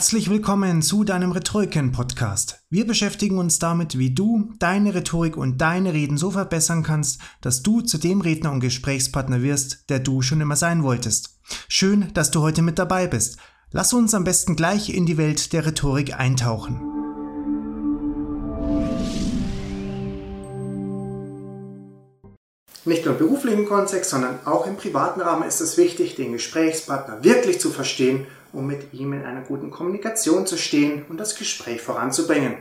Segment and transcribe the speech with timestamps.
[0.00, 2.64] Herzlich willkommen zu deinem Rhetoriken-Podcast.
[2.70, 7.62] Wir beschäftigen uns damit, wie du deine Rhetorik und deine Reden so verbessern kannst, dass
[7.62, 11.38] du zu dem Redner und Gesprächspartner wirst, der du schon immer sein wolltest.
[11.68, 13.36] Schön, dass du heute mit dabei bist.
[13.72, 16.80] Lass uns am besten gleich in die Welt der Rhetorik eintauchen.
[22.86, 27.22] Nicht nur im beruflichen Kontext, sondern auch im privaten Rahmen ist es wichtig, den Gesprächspartner
[27.22, 31.80] wirklich zu verstehen, um mit ihm in einer guten Kommunikation zu stehen und das Gespräch
[31.80, 32.56] voranzubringen.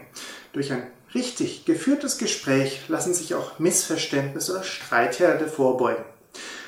[0.54, 6.04] Durch ein richtig geführtes Gespräch lassen sich auch Missverständnisse oder Streitherde vorbeugen.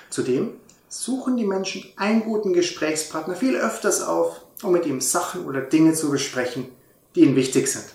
[0.10, 0.52] Zudem
[0.90, 5.94] suchen die Menschen einen guten Gesprächspartner viel öfters auf, um mit ihm Sachen oder Dinge
[5.94, 6.68] zu besprechen,
[7.16, 7.86] die ihnen wichtig sind.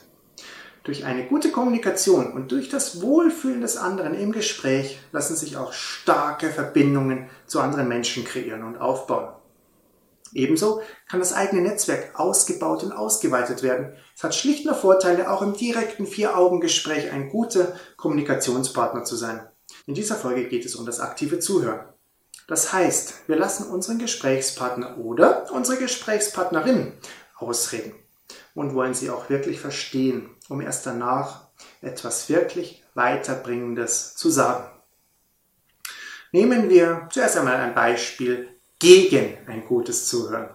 [0.86, 5.72] Durch eine gute Kommunikation und durch das Wohlfühlen des anderen im Gespräch lassen sich auch
[5.72, 9.28] starke Verbindungen zu anderen Menschen kreieren und aufbauen.
[10.36, 13.94] Ebenso kann das eigene Netzwerk ausgebaut und ausgeweitet werden.
[14.14, 19.48] Es hat schlicht nur Vorteile, auch im direkten Vier-Augen-Gespräch ein guter Kommunikationspartner zu sein.
[19.86, 21.86] In dieser Folge geht es um das aktive Zuhören.
[22.48, 26.92] Das heißt, wir lassen unseren Gesprächspartner oder unsere Gesprächspartnerin
[27.36, 27.94] ausreden
[28.54, 31.48] und wollen sie auch wirklich verstehen, um erst danach
[31.80, 34.70] etwas wirklich Weiterbringendes zu sagen.
[36.30, 40.50] Nehmen wir zuerst einmal ein Beispiel gegen ein gutes Zuhören.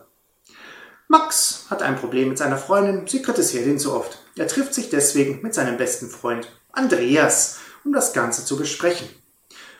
[1.07, 4.19] Max hat ein Problem mit seiner Freundin, sie kritisiert ihn zu oft.
[4.37, 9.09] Er trifft sich deswegen mit seinem besten Freund Andreas, um das Ganze zu besprechen.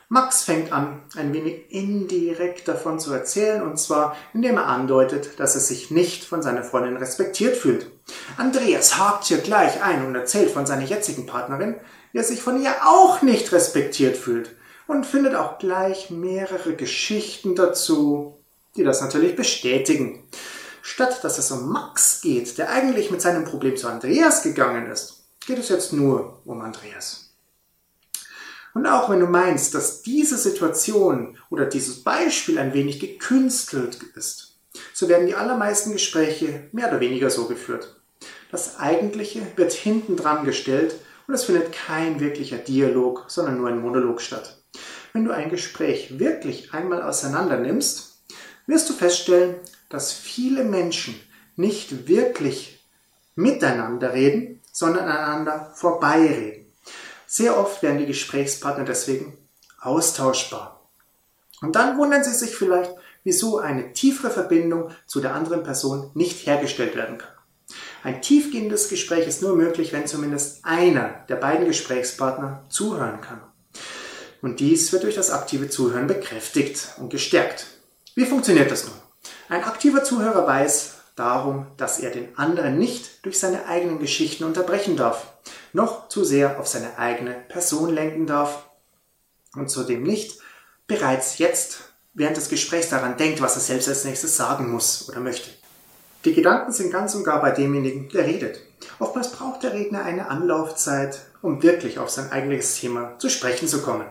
[0.10, 5.56] Max fängt an, ein wenig indirekt davon zu erzählen, und zwar indem er andeutet, dass
[5.56, 7.90] er sich nicht von seiner Freundin respektiert fühlt.
[8.36, 11.76] Andreas hakt hier gleich ein und erzählt von seiner jetzigen Partnerin,
[12.12, 14.54] wie er sich von ihr auch nicht respektiert fühlt
[14.92, 18.38] und findet auch gleich mehrere Geschichten dazu,
[18.76, 20.28] die das natürlich bestätigen.
[20.82, 25.24] Statt dass es um Max geht, der eigentlich mit seinem Problem zu Andreas gegangen ist,
[25.48, 27.30] geht es jetzt nur um Andreas.
[28.74, 34.58] Und auch wenn du meinst, dass diese Situation oder dieses Beispiel ein wenig gekünstelt ist,
[34.94, 37.96] so werden die allermeisten Gespräche mehr oder weniger so geführt.
[38.52, 40.96] Das Eigentliche wird hinten dran gestellt
[41.28, 44.61] und es findet kein wirklicher Dialog, sondern nur ein Monolog statt.
[45.14, 48.24] Wenn du ein Gespräch wirklich einmal auseinander nimmst,
[48.66, 49.56] wirst du feststellen,
[49.90, 51.20] dass viele Menschen
[51.56, 52.86] nicht wirklich
[53.36, 56.66] miteinander reden, sondern aneinander vorbeireden.
[57.28, 59.38] Sehr oft werden die Gesprächspartner deswegen
[59.80, 60.82] austauschbar.
[61.62, 62.92] Und dann wundern Sie sich vielleicht,
[63.24, 67.32] wieso eine tiefere Verbindung zu der anderen Person nicht hergestellt werden kann.
[68.04, 73.42] Ein tiefgehendes Gespräch ist nur möglich, wenn zumindest einer der beiden Gesprächspartner zuhören kann.
[74.42, 77.68] Und dies wird durch das aktive Zuhören bekräftigt und gestärkt.
[78.16, 78.96] Wie funktioniert das nun?
[79.50, 84.96] Ein aktiver Zuhörer weiß darum, dass er den anderen nicht durch seine eigenen Geschichten unterbrechen
[84.96, 85.28] darf
[85.74, 88.66] noch zu sehr auf seine eigene Person lenken darf
[89.56, 90.40] und zudem nicht
[90.88, 91.80] bereits jetzt
[92.14, 95.50] während des Gesprächs daran denkt, was er selbst als nächstes sagen muss oder möchte.
[96.26, 98.60] Die Gedanken sind ganz und gar bei demjenigen, der redet.
[99.00, 103.82] Oftmals braucht der Redner eine Anlaufzeit, um wirklich auf sein eigentliches Thema zu sprechen zu
[103.82, 104.06] kommen.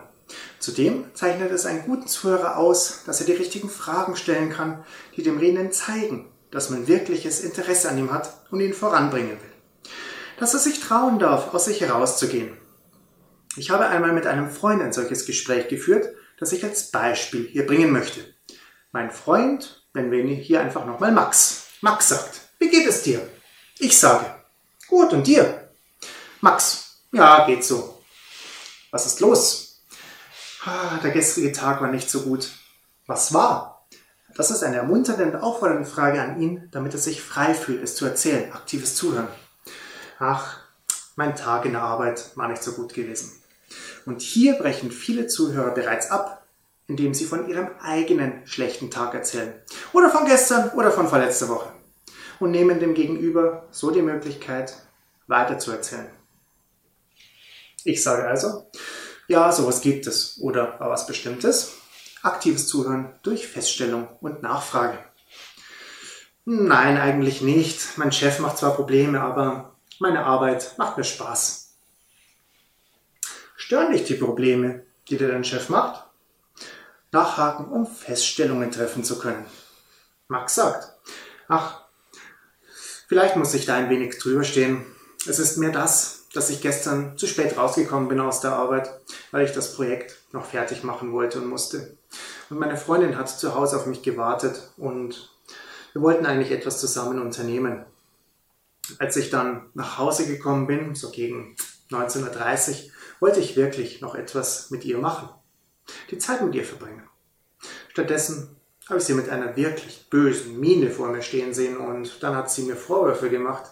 [0.59, 4.83] Zudem zeichnet es einen guten Zuhörer aus, dass er die richtigen Fragen stellen kann,
[5.15, 9.51] die dem Redner zeigen, dass man wirkliches Interesse an ihm hat und ihn voranbringen will
[10.41, 12.57] dass er sich trauen darf, aus sich herauszugehen.
[13.57, 17.67] Ich habe einmal mit einem Freund ein solches Gespräch geführt, das ich als Beispiel hier
[17.67, 18.21] bringen möchte.
[18.91, 21.67] Mein Freund, nennen wir ihn hier einfach nochmal Max.
[21.81, 23.21] Max sagt, wie geht es dir?
[23.77, 24.25] Ich sage,
[24.87, 25.69] gut und dir?
[26.39, 28.01] Max, ja, geht so.
[28.89, 29.70] Was ist los?
[30.63, 32.51] Ah, der gestrige Tag war nicht so gut.
[33.07, 33.87] Was war?
[34.35, 37.95] Das ist eine ermunternde und auffordernde Frage an ihn, damit er sich frei fühlt, es
[37.95, 39.27] zu erzählen, aktives Zuhören
[40.21, 40.59] ach,
[41.15, 43.31] mein Tag in der Arbeit war nicht so gut gewesen.
[44.05, 46.45] Und hier brechen viele Zuhörer bereits ab,
[46.87, 49.53] indem sie von ihrem eigenen schlechten Tag erzählen.
[49.93, 51.71] Oder von gestern oder von vorletzter Woche.
[52.39, 54.75] Und nehmen dem Gegenüber so die Möglichkeit,
[55.27, 56.07] weiter zu erzählen.
[57.83, 58.69] Ich sage also,
[59.27, 60.39] ja, sowas gibt es.
[60.39, 61.73] Oder war was Bestimmtes?
[62.21, 64.99] Aktives Zuhören durch Feststellung und Nachfrage.
[66.45, 67.97] Nein, eigentlich nicht.
[67.97, 71.73] Mein Chef macht zwar Probleme, aber meine Arbeit macht mir Spaß.
[73.55, 76.05] Stören dich die Probleme, die dir dein Chef macht?
[77.11, 79.45] Nachhaken, um Feststellungen treffen zu können.
[80.27, 80.93] Max sagt,
[81.47, 81.81] ach,
[83.07, 84.85] vielleicht muss ich da ein wenig drüber stehen.
[85.27, 88.89] Es ist mehr das, dass ich gestern zu spät rausgekommen bin aus der Arbeit,
[89.31, 91.97] weil ich das Projekt noch fertig machen wollte und musste.
[92.49, 95.29] Und meine Freundin hat zu Hause auf mich gewartet und
[95.93, 97.85] wir wollten eigentlich etwas zusammen unternehmen.
[98.97, 101.55] als ich dann nach Hause gekommen bin, so gegen
[101.91, 105.29] 19.30 Uhr, wollte ich wirklich noch etwas mit ihr machen.
[106.09, 107.07] Die Zeit mit ihr verbringen.
[107.89, 108.55] Stattdessen
[108.89, 112.51] habe ich sie mit einer wirklich bösen Miene vor mir stehen sehen und dann hat
[112.51, 113.63] sie mir Vorwürfe gemacht,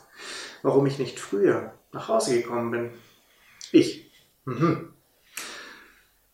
[0.61, 2.89] warum ich nicht früher nach Hause gekommen bin.
[3.71, 4.11] Ich.
[4.45, 4.93] Mhm.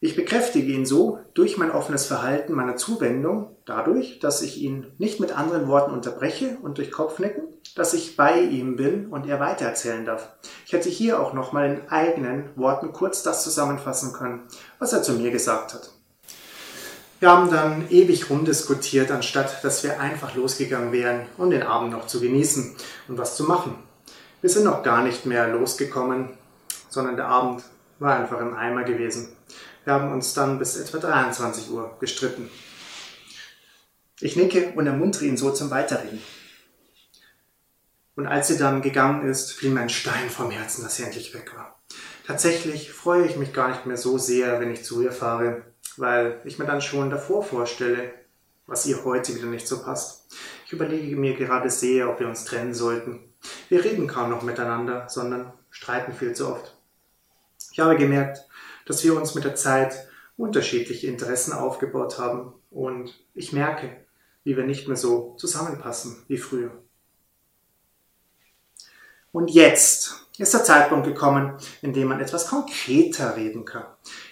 [0.01, 5.19] Ich bekräftige ihn so durch mein offenes Verhalten meiner Zuwendung, dadurch, dass ich ihn nicht
[5.19, 7.43] mit anderen Worten unterbreche und durch Kopfnicken,
[7.75, 10.29] dass ich bei ihm bin und er weitererzählen darf.
[10.65, 14.43] Ich hätte hier auch nochmal in eigenen Worten kurz das zusammenfassen können,
[14.77, 15.89] was er zu mir gesagt hat.
[17.19, 22.05] Wir haben dann ewig rumdiskutiert, anstatt dass wir einfach losgegangen wären, um den Abend noch
[22.05, 22.75] zu genießen
[23.07, 23.75] und was zu machen.
[24.45, 26.29] Wir sind noch gar nicht mehr losgekommen,
[26.89, 27.63] sondern der Abend
[27.97, 29.35] war einfach im Eimer gewesen.
[29.85, 32.51] Wir haben uns dann bis etwa 23 Uhr gestritten.
[34.19, 36.21] Ich nicke und ermuntere ihn so zum Weiterreden.
[38.15, 41.33] Und als sie dann gegangen ist, fiel mir ein Stein vom Herzen, dass sie endlich
[41.33, 41.79] weg war.
[42.27, 45.63] Tatsächlich freue ich mich gar nicht mehr so sehr, wenn ich zu ihr fahre,
[45.97, 48.13] weil ich mir dann schon davor vorstelle,
[48.67, 50.27] was ihr heute wieder nicht so passt.
[50.67, 53.31] Ich überlege mir gerade sehr, ob wir uns trennen sollten.
[53.69, 56.75] Wir reden kaum noch miteinander, sondern streiten viel zu oft.
[57.71, 58.45] Ich habe gemerkt,
[58.85, 60.07] dass wir uns mit der Zeit
[60.37, 63.95] unterschiedliche Interessen aufgebaut haben und ich merke,
[64.43, 66.71] wie wir nicht mehr so zusammenpassen wie früher.
[69.31, 73.85] Und jetzt ist der Zeitpunkt gekommen, in dem man etwas konkreter reden kann.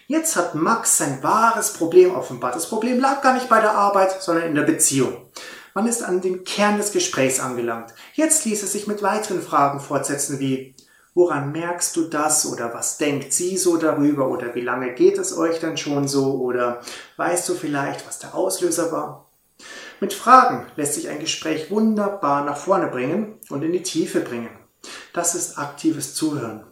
[0.07, 2.55] Jetzt hat Max sein wahres Problem offenbart.
[2.55, 5.29] Das Problem lag gar nicht bei der Arbeit, sondern in der Beziehung.
[5.73, 7.93] Man ist an den Kern des Gesprächs angelangt.
[8.13, 10.75] Jetzt ließ es sich mit weiteren Fragen fortsetzen wie,
[11.15, 15.35] woran merkst du das oder was denkt sie so darüber oder wie lange geht es
[15.35, 16.81] euch denn schon so oder
[17.17, 19.29] weißt du vielleicht, was der Auslöser war?
[19.99, 24.49] Mit Fragen lässt sich ein Gespräch wunderbar nach vorne bringen und in die Tiefe bringen.
[25.13, 26.65] Das ist aktives Zuhören.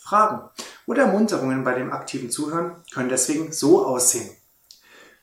[0.00, 0.48] Fragen
[0.86, 4.30] oder Ermunterungen bei dem aktiven Zuhören können deswegen so aussehen.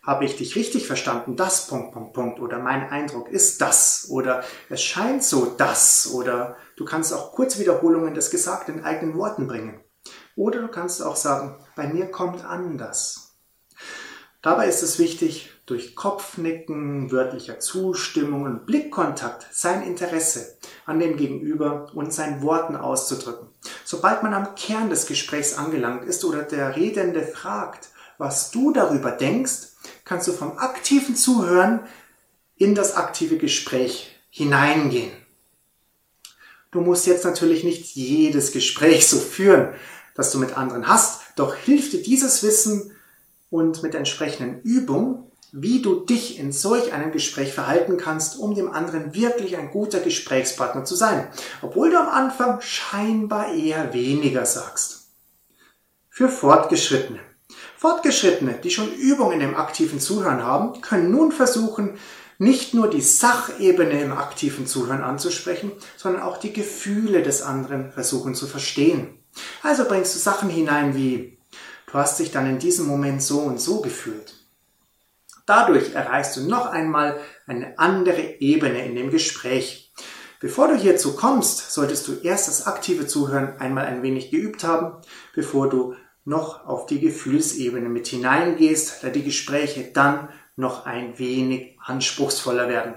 [0.05, 1.37] Habe ich dich richtig verstanden?
[1.37, 2.39] Das Punkt, Punkt, Punkt.
[2.41, 4.07] Oder mein Eindruck ist das.
[4.09, 6.11] Oder es scheint so das.
[6.13, 9.79] Oder du kannst auch kurze Wiederholungen des Gesagten in eigenen Worten bringen.
[10.35, 13.37] Oder du kannst auch sagen, bei mir kommt anders.
[14.41, 21.89] Dabei ist es wichtig, durch Kopfnicken, wörtlicher Zustimmung und Blickkontakt sein Interesse an dem Gegenüber
[21.93, 23.47] und seinen Worten auszudrücken.
[23.85, 27.92] Sobald man am Kern des Gesprächs angelangt ist oder der Redende fragt,
[28.23, 29.73] was du darüber denkst,
[30.05, 31.81] kannst du vom aktiven Zuhören
[32.55, 35.11] in das aktive Gespräch hineingehen.
[36.71, 39.73] Du musst jetzt natürlich nicht jedes Gespräch so führen,
[40.15, 42.95] das du mit anderen hast, doch hilft dir dieses Wissen
[43.49, 48.55] und mit der entsprechenden Übung, wie du dich in solch einem Gespräch verhalten kannst, um
[48.55, 51.27] dem anderen wirklich ein guter Gesprächspartner zu sein,
[51.61, 55.09] obwohl du am Anfang scheinbar eher weniger sagst.
[56.09, 57.19] Für Fortgeschrittene.
[57.83, 61.97] Fortgeschrittene, die schon Übungen im aktiven Zuhören haben, können nun versuchen,
[62.37, 68.35] nicht nur die Sachebene im aktiven Zuhören anzusprechen, sondern auch die Gefühle des anderen versuchen
[68.35, 69.19] zu verstehen.
[69.63, 71.37] Also bringst du Sachen hinein wie,
[71.87, 74.33] du hast dich dann in diesem Moment so und so gefühlt.
[75.45, 79.93] Dadurch erreichst du noch einmal eine andere Ebene in dem Gespräch.
[80.39, 85.01] Bevor du hierzu kommst, solltest du erst das aktive Zuhören einmal ein wenig geübt haben,
[85.35, 91.77] bevor du noch auf die Gefühlsebene mit hineingehst, da die Gespräche dann noch ein wenig
[91.79, 92.93] anspruchsvoller werden.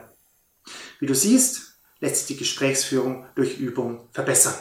[1.01, 4.55] Wie du siehst, lässt sich die Gesprächsführung durch Übung verbessern.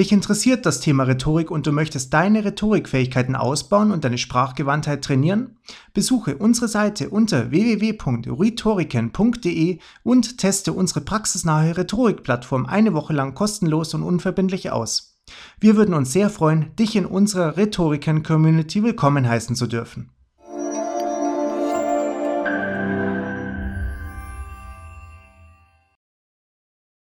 [0.00, 5.58] Dich interessiert das Thema Rhetorik und du möchtest deine Rhetorikfähigkeiten ausbauen und deine Sprachgewandtheit trainieren?
[5.92, 14.02] Besuche unsere Seite unter www.rhetoriken.de und teste unsere praxisnahe Rhetorikplattform eine Woche lang kostenlos und
[14.02, 15.18] unverbindlich aus.
[15.60, 20.08] Wir würden uns sehr freuen, dich in unserer Rhetoriken-Community willkommen heißen zu dürfen.